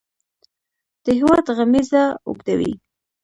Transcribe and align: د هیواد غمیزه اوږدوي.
د 1.03 1.05
هیواد 1.17 1.45
غمیزه 1.57 2.03
اوږدوي. 2.27 2.73